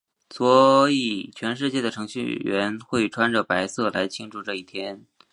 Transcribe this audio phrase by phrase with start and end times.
[0.31, 5.05] 所以全世界的程序员们会穿着白色来庆祝这一天。